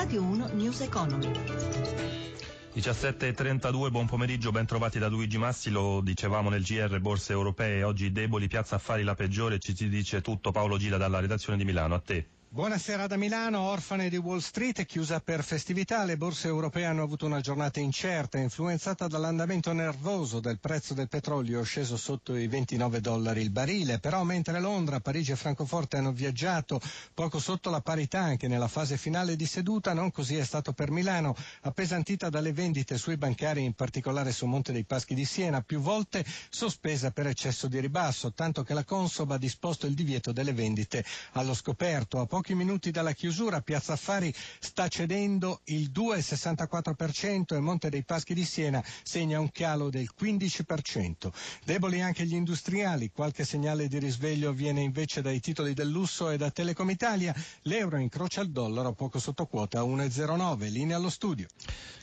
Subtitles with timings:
[0.00, 1.30] Radio 1 News Economy.
[2.74, 8.10] 17.32, buon pomeriggio, ben trovati da Luigi Massi, lo dicevamo nel GR, borse europee, oggi
[8.10, 11.96] deboli, piazza affari la peggiore, ci si dice tutto, Paolo Gila dalla redazione di Milano,
[11.96, 12.26] a te.
[12.52, 17.24] Buonasera da Milano, orfane di Wall Street, chiusa per festività, le borse europee hanno avuto
[17.24, 23.40] una giornata incerta, influenzata dall'andamento nervoso del prezzo del petrolio sceso sotto i 29 dollari
[23.42, 26.80] il barile, però mentre Londra, Parigi e Francoforte hanno viaggiato
[27.14, 30.90] poco sotto la parità anche nella fase finale di seduta, non così è stato per
[30.90, 35.78] Milano, appesantita dalle vendite sui bancari, in particolare su Monte dei Paschi di Siena, più
[35.78, 40.52] volte sospesa per eccesso di ribasso, tanto che la Consob ha disposto il divieto delle
[40.52, 41.04] vendite
[41.34, 42.18] allo scoperto.
[42.18, 48.32] A pochi minuti dalla chiusura Piazza Affari sta cedendo il 2,64% e Monte dei Paschi
[48.32, 51.30] di Siena segna un calo del 15%.
[51.66, 56.38] Deboli anche gli industriali, qualche segnale di risveglio viene invece dai titoli del lusso e
[56.38, 57.34] da Telecom Italia,
[57.64, 61.46] l'euro incrocia il dollaro poco sotto quota a 1,09, linea allo studio.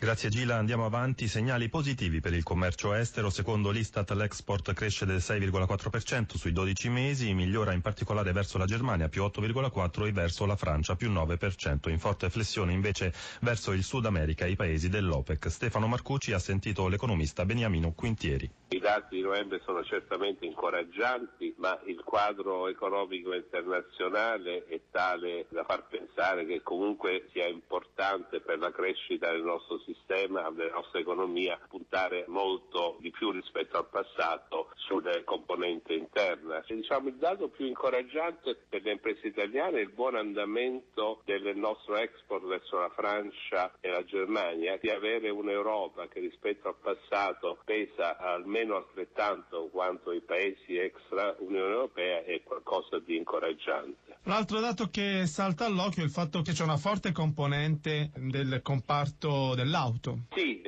[0.00, 5.18] Grazie Gila, andiamo avanti, segnali positivi per il commercio estero, secondo l'Istat l'export cresce del
[5.18, 10.56] 6,4% sui 12 mesi, migliora in particolare verso la Germania più 8,4% e verso la
[10.56, 15.50] Francia più 9%, in forte flessione invece verso il Sud America e i paesi dell'OPEC.
[15.50, 18.50] Stefano Marcucci ha sentito l'economista Beniamino Quintieri.
[18.74, 25.62] I dati di novembre sono certamente incoraggianti, ma il quadro economico internazionale è tale da
[25.62, 31.56] far pensare che comunque sia importante per la crescita del nostro sistema, della nostra economia,
[31.68, 36.60] puntare molto di più rispetto al passato sulle componente interna.
[36.66, 41.56] E, diciamo, il dato più incoraggiante per le imprese italiane è il buon andamento del
[41.56, 47.58] nostro export verso la Francia e la Germania, di avere un'Europa che rispetto al passato
[47.64, 54.18] pesa almeno altrettanto quanto i paesi extra Unione Europea è qualcosa di incoraggiante.
[54.26, 59.54] L'altro dato che salta all'occhio è il fatto che c'è una forte componente del comparto
[59.54, 60.20] dell'auto.
[60.34, 60.62] Sì,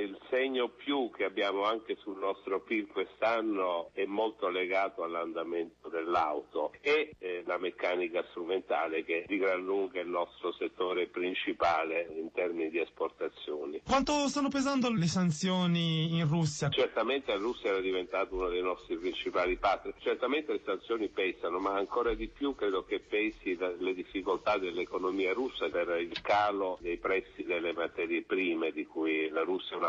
[0.46, 7.14] segno più che abbiamo anche sul nostro PIL quest'anno è molto legato all'andamento dell'auto e
[7.18, 12.70] eh, la meccanica strumentale che di gran lunga è il nostro settore principale in termini
[12.70, 13.80] di esportazioni.
[13.84, 16.68] Quanto stanno pesando le sanzioni in Russia?
[16.68, 21.74] Certamente la Russia era diventata uno dei nostri principali partner, certamente le sanzioni pesano, ma
[21.74, 27.42] ancora di più credo che pesi le difficoltà dell'economia russa per il calo dei prezzi
[27.42, 29.84] delle materie prime di cui la Russia è un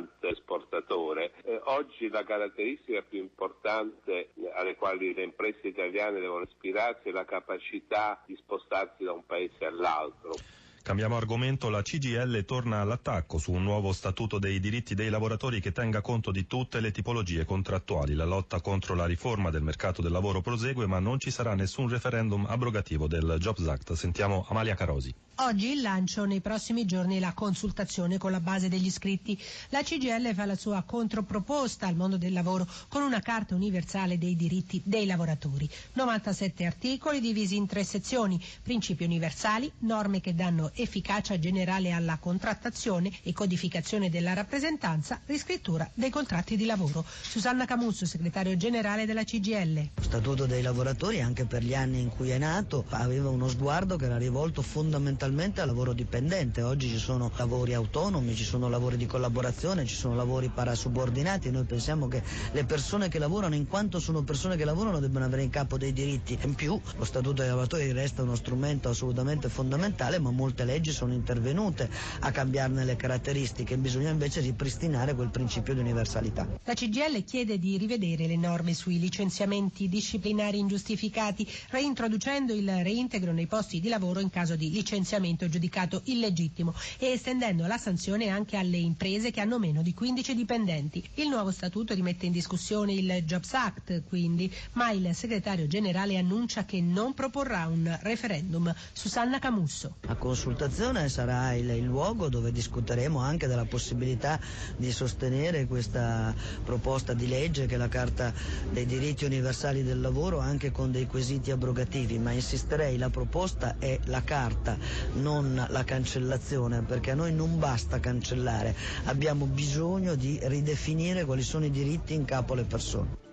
[0.00, 1.32] abbondante esportatore.
[1.44, 7.24] Eh, oggi la caratteristica più importante alle quali le imprese italiane devono ispirarsi è la
[7.24, 10.34] capacità di spostarsi da un paese all'altro.
[10.82, 15.72] Cambiamo argomento, la CGL torna all'attacco su un nuovo statuto dei diritti dei lavoratori che
[15.72, 18.14] tenga conto di tutte le tipologie contrattuali.
[18.14, 21.88] La lotta contro la riforma del mercato del lavoro prosegue, ma non ci sarà nessun
[21.90, 23.92] referendum abrogativo del Jobs Act.
[23.92, 25.14] Sentiamo Amalia Carosi.
[25.42, 29.40] Oggi il lancio, nei prossimi giorni la consultazione con la base degli iscritti.
[29.70, 34.36] La CGL fa la sua controproposta al mondo del lavoro con una carta universale dei
[34.36, 35.66] diritti dei lavoratori.
[35.94, 43.10] 97 articoli divisi in tre sezioni, principi universali, norme che danno efficacia generale alla contrattazione
[43.22, 47.02] e codificazione della rappresentanza, riscrittura dei contratti di lavoro.
[47.22, 49.88] Susanna Camusso, segretario generale della CGL.
[49.94, 53.96] Lo Statuto dei lavoratori, anche per gli anni in cui è nato, aveva uno sguardo
[53.96, 56.62] che era rivolto fondamentalmente al lavoro dipendente.
[56.62, 61.50] Oggi ci sono lavori autonomi, ci sono lavori di collaborazione, ci sono lavori parasubordinati.
[61.50, 62.20] Noi pensiamo che
[62.50, 65.92] le persone che lavorano, in quanto sono persone che lavorano, debbano avere in capo dei
[65.92, 66.36] diritti.
[66.42, 71.12] In più, lo Statuto dei lavoratori resta uno strumento assolutamente fondamentale, ma molte leggi sono
[71.12, 71.88] intervenute
[72.20, 76.48] a cambiarne le caratteristiche, bisogna invece ripristinare quel principio di universalità.
[76.64, 83.46] La CGL chiede di rivedere le norme sui licenziamenti disciplinari ingiustificati, reintroducendo il reintegro nei
[83.46, 88.78] posti di lavoro in caso di licenziamento giudicato illegittimo e estendendo la sanzione anche alle
[88.78, 91.02] imprese che hanno meno di 15 dipendenti.
[91.14, 96.64] Il nuovo statuto rimette in discussione il Jobs Act, quindi, ma il segretario generale annuncia
[96.64, 98.74] che non proporrà un referendum.
[98.92, 99.96] Susanna Camusso.
[100.06, 104.40] A consultazione sarà il, il, luogo dove discuteremo anche della possibilità
[104.76, 106.34] di sostenere questa
[106.64, 108.32] proposta di legge che è la Carta
[108.70, 113.98] dei diritti universali del lavoro anche con dei quesiti abrogativi, ma insisterei la proposta è
[114.04, 114.78] la carta,
[115.14, 118.74] non la cancellazione, perché a noi non basta cancellare,
[119.04, 123.28] abbiamo bisogno di ridefinire quali sono i diritti in capo alle persone.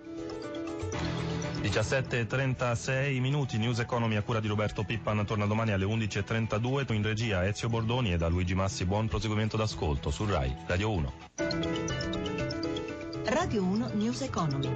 [1.60, 7.46] 17.36 minuti, News Economy a cura di Roberto Pippan torna domani alle 11.32 in regia
[7.46, 11.12] Ezio Bordoni e da Luigi Massi buon proseguimento d'ascolto su RAI Radio 1.
[13.24, 14.70] Radio 1 News Economy.